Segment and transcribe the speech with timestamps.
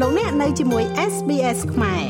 [0.00, 2.04] លោកអ្នកនៅជាមួយ SBS ខ្មែរ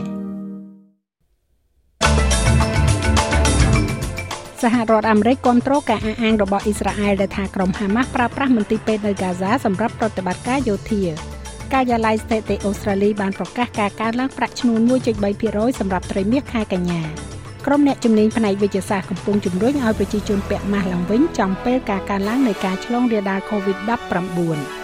[4.62, 11.02] សហរដ្ឋអាមេរិកគ្រប់គ្រងការអះអាងរបស់អ៊ីស្រាអែលដែលថាក្រុមហាម៉ាស់ប្រើប្រាស់មន្ទីរពេទ្យនៅហ្គាហ្សាសម្រាប់ប្រតិបត្តិការយោធា
[11.72, 14.80] ការិយាល័យស្ថិតិអូស្ត្រាលីបានប្រកាសការកើនឡើងប្រាក់ឈ្នួល
[15.30, 17.02] 1.3%សម្រាប់ត្រីមាសខែកញ្ញា
[17.66, 24.83] ក្រុមអ្នកជំនាញផ្នែកវិទ្យាសាស្ត្រកំពុងជំរុញឲ្យប្រជាជនពាក់ម៉ាស់ឡើងវិញចំពេលការកើនឡើងនៃការឆ្លងរាលដាល COVID-19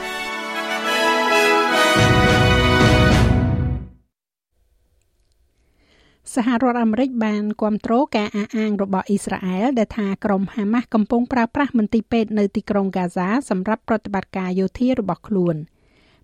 [6.35, 15.57] សហរដ្ឋអាមេរិកបានគ្រប់គ្រងការអះអាងរបស់អ៊ីស្រាអែលដែលថាក្រុមហាម៉ាស់កំពុងប្រើប្រាស់មន្ទីរពេទ្យនៅទីក្រុងហ្គាហ្សាសម្រាប់ប្រតិបត្តិការយោធារបស់ខ្លួន។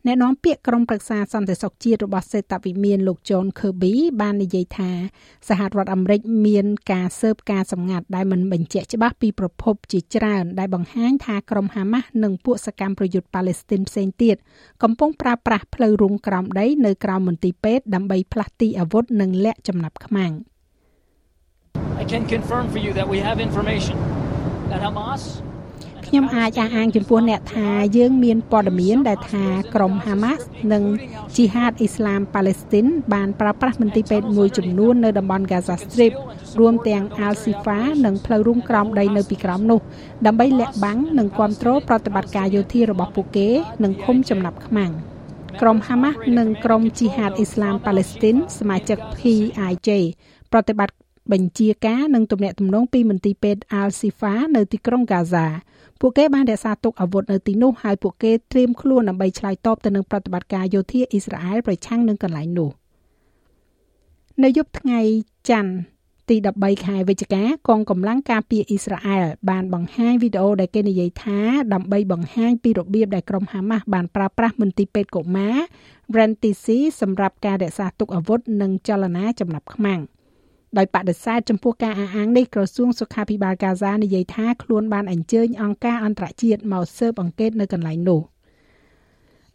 [0.06, 4.90] អ្នកនាំពាក្យក្រុមប្រឹក្សាសន្តិសុខជាតិរបស់សេតវិមានលោក John Kirby បាននិយាយថា
[5.48, 14.36] សហរដ្ឋអាមេរិកមានការស៊ើបការសម្ងាត់ដែលមិនបញ្ជាក់ច្បាស់ពីប្រភពជាច្រើនដែលបង្ហាញថាក្រុមហាម៉ាស់និងពួកសកម្មប្រយុទ្ធប៉ាឡេស្ទីនផ្សេងទៀត
[14.82, 20.32] កំពុងប្រើប្រាស់ផ្លូវរុងក្រោមដីនៅក្រោមមន្ទីរពេទ្យដើម្បីផ្លាស់ទីអាវុធនិងលាក់ចំណាប់ខ្មាំង
[22.02, 23.96] I can confirm for you that we have information
[24.70, 25.22] that Hamas
[26.06, 30.82] ខ្ញុំអាចអះអាងចំពោះអ្នកថាយើងមានព័ត៌មានដែលថាក្រុមហាម៉ាស់និង
[31.36, 36.14] ជីហាតអ៊ីស្លាមប៉ាឡេស្ទីនបានប្រើប្រាស់មន្ទីរពេទ្យមួយចំនួននៅតំបន់ Gaza Strip
[36.58, 39.80] រួមទាំង Al-Shifa និងផ្លូវរួមក្រោមដីនៅពីក្រោមនោះ
[40.26, 43.48] ដើម្បីលាក់បាំងនិងគ្រប់គ្រងប្រតិបត្តិការយោធារបស់ពួកគេ
[43.84, 44.92] និងឃុំចំណាប់ខ្មាំង
[45.60, 49.88] ក្រុមហាម៉ាស់និងក្រុមជីហាតអ៊ីស្លាមប៉ាឡេស្ទីនសមាជិក PIJ
[50.52, 50.96] ប្រតិបត្តិ
[51.32, 55.46] បញ្ជាការនិងទំនាក់ទំនងពីមន្ទីរពេទ្យ Al-Shifa នៅទីក្រុង Gaza
[56.00, 62.70] ពួកគេបានរក្សាទុកអាវុធនៅទីនោះហើយពួកគេត្រៀមខ្លួនដើម្បីឆ្លើយតបទៅនឹងប្រតិបត្តិការយោធាអ៊ីស្រាអែលប្រឆាំងនឹងកន្លែងនោះ
[64.44, 65.00] នៅយប់ថ្ងៃ
[65.50, 65.72] ច័ន្ទ
[66.30, 71.38] ទី13ខែវិច្ឆិកាកងកម្លាំងការពារអ៊ីស្រាអែលបានបង្ហាញវីដេអូដែលគេនិយាយថា
[71.74, 75.56] ដើម្បីបង្ហាញពីរបៀបដែលក្រុមហាម៉ាស់បានប្រើប្រាស់មន្ទីរពេទ្យកុមារ
[76.16, 80.00] Rentisi សម្រាប់ការរក្សាទុកអាវុធនិងចលនាចំណាប់ខ្មាំង
[80.78, 88.22] ដោយបដិសេធចំពោះការអះអាងនេះក្រសួងសុខាភិបាលកាហ្សានិយាយថាខ្លួនបានអញ្ជើញអង្គការអន្តរជាតិមកស៊ើបអង្កេតនៅកន្លែងនោះ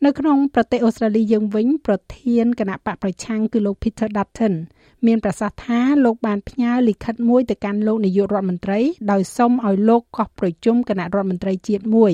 [0.06, 4.56] នៅក្នុងប្រទេសអូស្ត្រាលីយើងវិញប្រធានគណៈបកប្រឆាំងគឺលោក Peter Dutton
[5.08, 8.80] មានប្រសាសន៍ថាលោកបានផ្ញើលិខិតមួយទៅកាន់លោកនាយករដ្ឋមន្ត្រី
[9.12, 12.12] ដោយសុំឲ្យលោកកោះប្រជុំគណៈរដ្ឋមន្ត្រីជាតិមួយ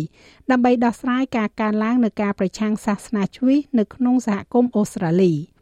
[0.52, 5.34] ដើម្បីដោះស្រាយការកើនឡើងនៃការប្រឆាំងសាសនាជ្រុះនៅក្នុងសហគមន៍អូស្ត្រាលី។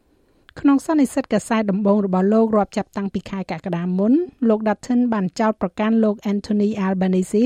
[0.62, 4.14] ក្នុងសន្និសីទកាសែតដំបងរបស់លោករាប់ចាប់តាំងពីខែកក្កដាមុន
[4.50, 7.44] លោក Dutton បានចោទប្រកាន់លោក Anthony Albanese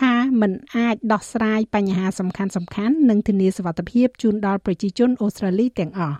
[0.00, 6.16] ថាមិនអាចដោះស្រាយបញ្ហាសំខាន់សំខាន់និងធានាសុវត្ថិភាពជូនដល់ប្រជាជនអូស្ត្រាលីទាំងអស់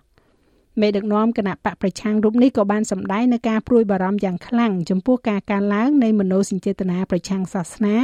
[0.80, 7.96] មេដឹកនាំគណៈបកប្រឆាំងរូបនេះក៏បានសម្ដែងនៅការព្រួយបារម្ភយ៉ាងខ្លាំងចំពោះការកើនឡើងនៃមនោសញ្ចេតនាប្រឆាំងសាសនា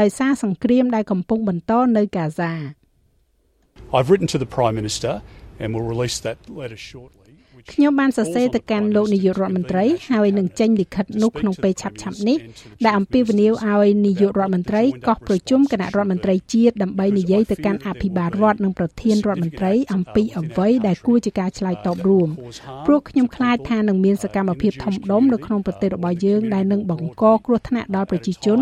[0.00, 2.52] ដោយសារសង្គ្រាមដែលកំពុងបន្តនៅកាហ្សា
[3.96, 5.12] I've written to the Prime Minister
[5.60, 7.21] and will release that letter shortly
[7.70, 12.38] ខ្ញុំបានសរសេរទៅកាន់លោកនាយករដ្ឋមន្ត្រីហើយនឹងចេញលិខិតនោះក្នុងពេលឆាប់ៗនេះ
[12.84, 22.28] ដែលអំពាវនាវឲ្យនាយករដ្ឋមន្ត្រីកោះប្រជុំគណៈរដ្ឋមន្ត្រីជាតិដើម្បីនិយាយទៅកាន់អភិបាលរដ្ឋនិងប្រធានរដ្ឋមន្ត្រីអំពីអ្វីដែលគួរជាការឆ្លើយតបរួម
[22.86, 28.58] ព្រោះខ្ញុំខ្លាចថានឹងមានសកម្មភាពធំដុំនៅក្នុងប្រទេសរបស់យើងដែលនឹងបង្កគ្រោះថ្នាក់ដល់ប្រជាជន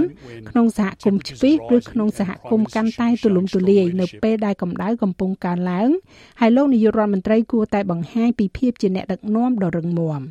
[0.51, 5.89] ក្នុងសហគមន៍ជ្ពីឬក្នុងសហគមន៍កាន់តែទូលំទូលាយនៅពេលដែលកម្ដៅកំពុងកើនឡើង
[6.41, 10.23] ហើយលោកនាយករដ្ឋមន្ត្រីគួរតែបង្ហាញពីភាពជាអ្នកដឹកនាំដ៏រឹងមាំ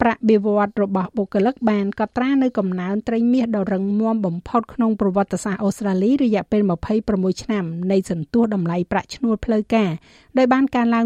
[0.00, 6.62] ប្រាក់បៀវត្សរបស់បុគ្គលិកបានកត់ត្រានៅកំណើនត្រីមាសដ៏រឹងមាំបំផុតក្នុងប្រវត្តិសាស្ត្រអូស្ត្រាលីរយៈពេល
[7.02, 9.90] 26ឆ្នាំនៃសន្ទុះតម្លៃប្រាក់ឈ្នួលផ្លូវការ
[10.38, 11.04] ដោយបានកើនឡើង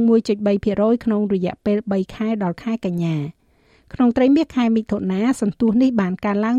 [0.52, 3.16] 1.3%ក្នុងរយៈពេល3ខែដល់ខែកញ្ញា
[3.94, 6.56] ក្នុងត្រីមាសខែមិថុនាសន្ទុះនេះបានកើនឡើង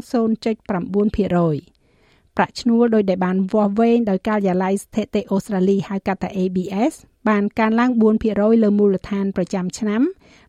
[0.57, 6.93] 0.9%ប្រាក់ឈ្នួលដោយដែលបានវាស់វែងដោយការិយាល័យស្ថិតិអូស្ត្រាលីហៅកាត់ថា ABS
[7.29, 7.91] បានកើនឡើង
[8.27, 10.01] 4%លើមូលដ្ឋានប្រចាំឆ្នាំ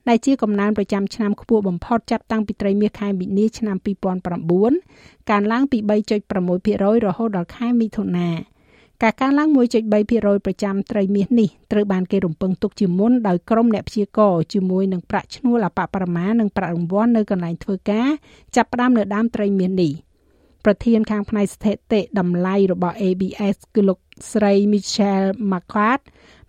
[0.09, 3.77] ដែលជាកំណើនប្រចាំឆ្នាំខ្ពស់បំផុតចាប់តាំងពីត្រីមាសខែមីនាឆ្នាំ
[4.53, 5.79] 2009កើនឡើងពី
[6.43, 8.29] 3.6%រហូតដល់ខែមិថុនា
[9.03, 9.49] ការកើនឡើង
[9.97, 18.09] 1.3%ប្រចាំត្រីមាសនេះត្រូវបានគេរំពឹងទុកជាមុនដោយក្រុមអ្នកព្យាករជាមួយនឹងប្រាក់ឈ្នួលអបបរមានិងប្រាក់រង្វាន់នៅកន្លែងធ្វើការ
[18.57, 19.93] ចាប់ផ្ដើមនៅដើមត្រីមាសនេះ។
[20.65, 23.99] ប្រធានខាងផ្នែកស្ថិតិតម្លៃរបស់ ABS គឺលោក
[24.33, 26.03] ស្រី Michelle McCart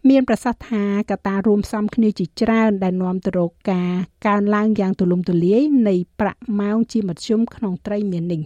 [0.10, 3.92] មានប្រសាសន៍ថាកត្តារួមផ្សំគ្នាជាច្រើន ដែលនាំទៅរកការ
[4.28, 8.42] កើនឡើងយ៉ាងទូលំទូលាយនៃប្រាក់ម៉ោងជាមធ្យមក្នុងត្រីមាននេះ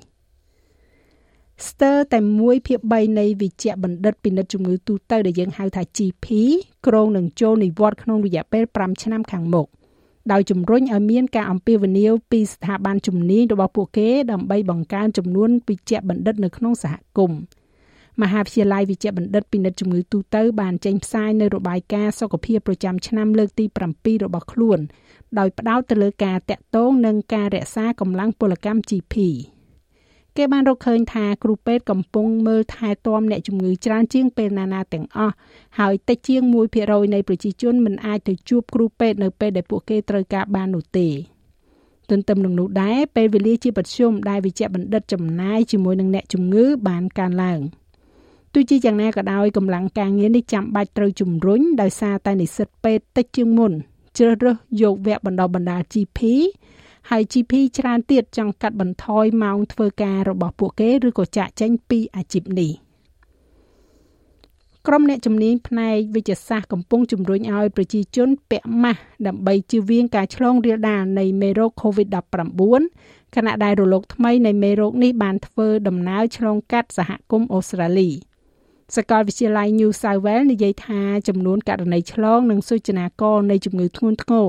[1.68, 6.25] ស្ទើរតែ1ភាគ3នៃវិជ្ជបណ្ឌិតពិនិត្យជំងឺទូទៅដែលយើងហៅថា GP
[6.88, 9.68] ក្រុងនឹងចូលនិវត្តន៍ក្នុងរយៈពេល5ឆ្នាំខាងមុខ
[10.31, 17.39] ដោយជំរុញឲ្យមានការអំពាវនាវពីស្ថាប័នជំនាញរបស់ពួកគេដើម្បីបង្កើនចំនួនវិជ្ជបណ្ឌិតនៅក្នុងសហគមន៍
[18.22, 23.66] មហាវិទ្យាល័យវិជ្ជាបណ្ឌិតពិនិត្យជំងឺទូទៅបានចេញផ្សាយនៅរបាយការណ៍សុខភាពប្រចាំឆ្នាំលើកទី
[23.96, 24.80] 7របស់ខ្លួន
[25.40, 29.16] ដោយផ្ដោតទៅលើការតាក់ទងនិងការរក្សាកម្លាំងពលកម្ម GP
[30.38, 35.36] គេបានរកឃើញថាគ្រូពេទ្យកំពុងមើលថែទាំអ្នកជំងឺច្រើនជាងពេលណាណាទាំងអស់
[35.80, 36.42] ហើយតិចជាង
[36.78, 41.08] 1%នៃប្រជាជនមិនអាចទៅជួបគ្រូពេទ្យនៅពេលដែលពួកគេត្រូវការបាននោះទេ
[42.10, 47.60] ទន្ទឹមនឹងនោះដែរពេលវេលាជាប្រជុំដែលវិជ្ជបណ្ឌិតចំណាយជាមួយនឹងអ្នកជំងឺបានកើនឡើង
[48.53, 53.71] ទោះជាយ៉ាងណាក៏ដោយកម្លាំងការងារនេះចាំបាច់ត្រូវជំរុញដោយសារតែនិស្សិតពេទ្យតិចជាងមុន
[54.17, 56.19] ជ្រើសរើសយកវគ្គបណ្ដុះបណ្ដាល GP
[57.09, 62.71] ហើយ GP ច្រើនទៀតចង់កាត់បន្ថយម៉ោងធ្វើការរបស់ពួកគេឬក៏ចាក់ចេញពីអាជីពនេះ
[64.88, 78.09] ក្រុមអ្នកជំនាញផ្នែកវិទ្យាសាស្ត្រកំពុងជំរុញឲ្យប្រជាជនពាក់ម៉ាស់ដើម្បីជៀសវាងការឆ្លងរាលដាលនៃមេរោគ COVID-19 ខណៈដែលរលកថ្មីនៃមេរោគនេះបានធ្វើដំណើរឆ្លងកាត់សហគមន៍អូស្ត្រាលី
[78.95, 84.48] សាកលវិទ្យាល័យ New South Wales និយាយថាចំនួនករណីឆ្លងនិងសូចនាករនៃជំងឺធ្ងន់ធ្ងរ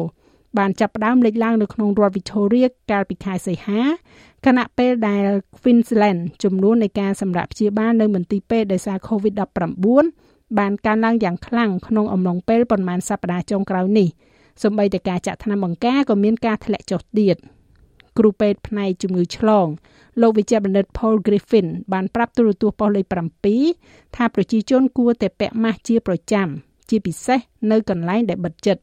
[0.59, 3.83] បានចាប់ផ្ដើមលេចឡើងនៅក្នុងរដ្ឋ Victoria កាលពីខែសីហា
[4.47, 5.25] ខណៈពេលដែល
[5.61, 14.09] Queensland ចំនួននៃការសម្រាប់ព្យាបាលនៅមន្ទីរពេទ្យដោយសារ COVID-19 បានកើនឡើងយ៉ាងខ្លាំងក្នុងអំឡុងពេលប្រមាណសប្តាហ៍ចុងក្រោយនេះ
[14.63, 17.37] សូម្បីតែការចាក់ថ្នាំបង្ការក៏មានការធ្លាក់ចុះទៀត
[18.19, 19.67] គ្រូពេទ្យផ្នែកជំងឺឆ្លង
[20.21, 23.07] លោកវិជ្ជបណ្ឌិត Paul Griffin បានប្រាប់ទូរទស្សន៍ប៉ុស្តិ៍លេខ
[23.65, 26.49] 7ថាប្រជាជនគួរតែពាក់ម៉ាស់ជាប្រចាំ
[26.89, 28.79] ជាពិសេសនៅកន្លែងដែលបិទជិត។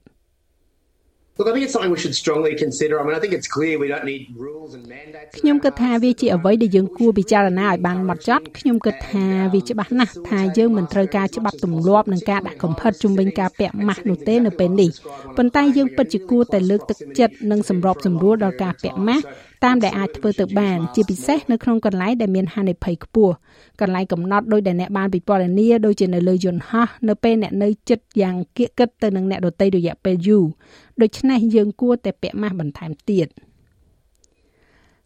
[1.38, 2.98] Look, I think it's something we should strongly consider.
[3.02, 5.32] I mean, I think it's clear we don't need rules and mandates.
[5.38, 14.90] ខ្ញុំគិតថាវាជាអ្វីដែលយើងគួរពិចារណាឲ្យបានហ្មត់ចត់ខ្ញុំគិតថាវាច្បាស់ណាស់ថាយើងមិនត្រូវការច្បាប់ទម្លាប់និងការដាក់កំហិតជំវិញការពាក់ម៉ាស់នោះទេនៅពេលនេះ
[15.38, 19.24] ប៉ុន្តែយើងពិតជាគួរតែលើកទឹកចិត្តនិងសម្របសម្រួលដល់ការពាក់ម៉ាស់
[19.66, 23.34] តាមដែលអាចធ្វើទៅបាន ជាពិសេសនៅក្នុងកន្លែងដែលមានហានិភ័យខ្ពស់
[23.82, 30.46] កន្លែងកំណត់ដោយដែលអ្នកបានពិពណ៌នាដូចជានៅលើយន្តហោះនៅពេលអ្នកនៅចិត្តយ៉ាងគៀកគិតទៅនឹងអ្នកដទៃរយៈពេលយូរ
[31.02, 33.28] ដូច្នេះយើងគួរតែពាក់ម៉ាស់បន្ថែមទៀត។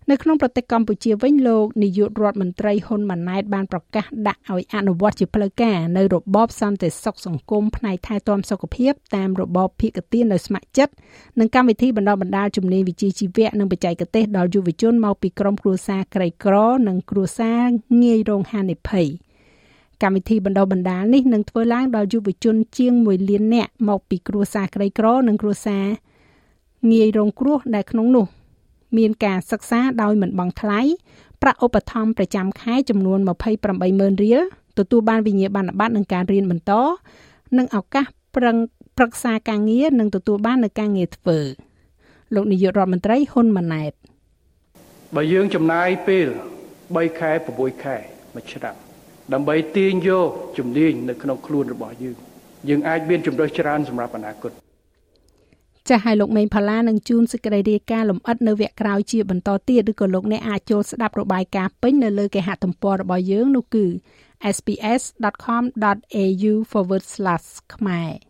[0.09, 10.93] នៅក្នុងប្រទេសកម្ពុជាវិញលោកនាយករដ្ឋមន្ត្រីហ៊ុនម៉ាណែតបានប្រកាសដាក់ឲ្យអនុវត្តជាផ្លូវការនៅរបបសន្តិសុខសង្គមផ្នែកថែទាំសុខភាពតាមរបបភិកទានដោយស្ម័គ្រចិត្ត
[11.39, 16.55] និងកម្មវិធីបណ្ដុះបណ្ដាលជំនាញវិជ្ជាជីវៈនិងបច្ចេកទេសដល់យុវជនមកពីក្រុមគ្រួសារក្រីក្រ
[16.87, 17.61] និងគ្រួសារ
[18.03, 19.07] ងាយរងហានិភ័យ
[20.03, 25.85] កម្មវិធីបណ្ដុះបណ្ដាលនេះនឹងធ្វើឡើងដល់យុវជនជាង1លាននាក់មកពីគ្រួសារក្រីក្រ និងគ្រួសារ
[26.91, 28.27] ងាយរងគ្រោះដែលក្នុងនោះ
[28.97, 30.81] មានការសិក្សាដោយមិនបង់ថ្លៃ
[31.41, 33.19] ប្រាក់ឧបត្ថម្ភប្រចាំខែចំនួន
[33.71, 34.41] 280,000រៀល
[34.79, 36.71] ទទួលបានវិញ្ញាបនបត្រនឹងការរៀនបន្ត
[37.57, 38.05] និងឱកាស
[38.35, 38.57] ប្រឹង
[38.97, 41.39] ប្រឹក្សាការងារនិងទទួលបាននូវការងារធ្វើ
[42.35, 43.93] លោកនាយករដ្ឋមន្ត្រីហ៊ុនម៉ាណែត
[45.15, 46.27] បើយើងចំណាយពេល
[46.73, 47.97] 3ខែ6ខែ
[48.35, 48.75] មួយឆ្នាំ
[49.33, 52.15] ដើម្បីទាញយកជំនាញនៅក្នុងខ្លួនរបស់យើង
[52.69, 54.51] យើងអាចមានជំរើសច្រើនសម្រាប់អនាគត
[55.89, 63.85] ចាស់ឲ្យលោកមេងផល្លានឹងជួនសេចក្តីរាយការណ៍លម្អិតនៅវគ្គក្រោយជាបន្តទៀតឬក៏លោកអ្នកអាចចូលស្ដាប់របាយការណ៍ពេញនៅលើគេហទំព័ររបស់យើងនោះគឺ
[64.55, 66.53] sps.com.au/
[67.73, 68.28] ខ្មែរ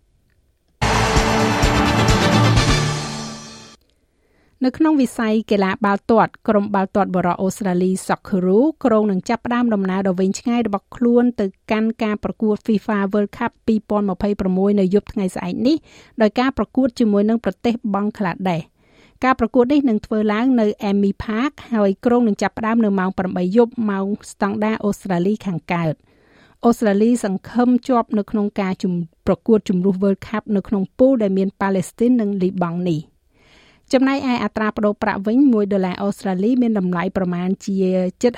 [4.65, 13.51] នៅក្នុងវិស័យកីឡាបាល់ទាត់ក្រុមបាល់ទាត់បរោះអូស្ត្រាលី Socceroo ក្រុងនឹងចាប់ផ្ដើមដំណើរដ៏វែងឆ្ងាយរបស់ខ្លួនទៅកាន់ការប្រកួត FIFA World Cup
[14.15, 15.77] 2026នៅយប់ថ្ងៃស្អែកនេះ
[16.22, 18.62] ដោយការប្រកួតជាមួយនឹងប្រទេសបង់ក្លាដេស
[19.24, 25.93] ការប្រកួតនេះនឹងធ្វើឡើងនៅ Amy Park ហើយក្រុងនឹងចាប់ផ្ដើមនៅម៉ោង8យប់ម៉ោងស្តង់ដាអូស្ត្រាលីខាងកើត
[26.65, 28.74] អូស្ត្រាលីសង្ឃឹមជាប់នៅក្នុងការ
[29.27, 33.01] ប្រកួតជម្រុះ World Cup នៅក្នុងពូលដែលមានប៉ាឡេស្ទីននិងលីបង់នេះ។
[33.93, 37.75] ចំណែកឯអត្រាប្តូរប្រាក់វិញ1ដុល្លារអូស្ត្រាលីមានតម្លៃប្រមាណជា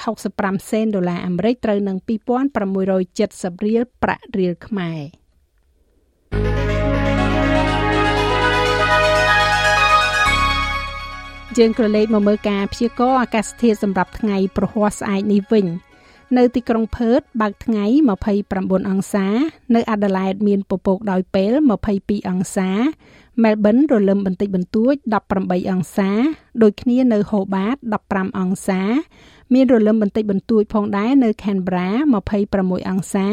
[0.07, 4.99] 7.65សេនដុល្លារអាមេរិកត្រូវនឹង2670រៀលប្រាក់រៀលខ្មែរ
[11.57, 15.67] យើងក៏លេខមកមើលការព្យាករណ៍អាកាសធាតុសម្រាប់ថ្ងៃប្រហ័សស្អែកនេះវិញ
[16.37, 17.85] នៅទីក្រុងផឺតបើកថ្ងៃ
[18.37, 19.27] 29អង្សា
[19.75, 21.53] នៅអាដាលេដមានពពកដោយពេល
[21.91, 22.69] 22អង្សា
[23.43, 24.95] មែលប៊នរលឹមបន្តិចបន្តួច
[25.33, 26.09] 18អង្សា
[26.61, 27.75] ដូចគ្នានៅហូបាត
[28.07, 28.81] 15អង្សា
[29.53, 31.89] មានរលឹមបន្តិចបន្តួចផងដែរនៅ Canberra
[32.37, 33.27] 26អង្សា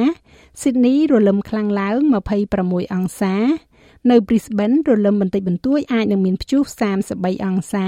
[0.61, 1.97] Sydney រលឹមខ្លាំងឡើង
[2.49, 3.35] 26អង្សា
[4.11, 6.63] នៅ Brisbane រលឹមបន្តិចបន្តួចអាចនឹងមានព្យុះ
[7.05, 7.87] 33អង្សា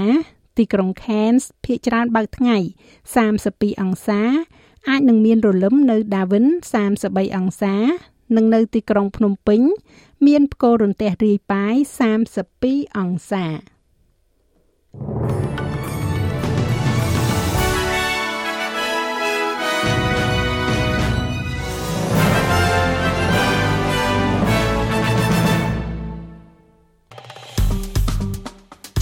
[0.57, 2.57] ទីក្រុង Cairns ភាគច្រើនបើកថ្ងៃ
[3.19, 4.21] 32អង្សា
[4.89, 6.47] អាចនឹងមានរលឹមនៅ Darwin
[6.91, 7.75] 33អង្សា
[8.35, 9.61] និងនៅទីក្រុងភ្នំពេញ
[10.27, 11.75] មានផ្គររន្ទះរាយប៉ាយ
[12.37, 13.45] 32អង្សា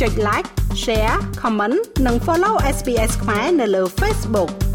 [0.01, 0.50] ចុច like
[0.83, 4.68] share comment និង follow SPS ខ្មែរនៅលើ Facebook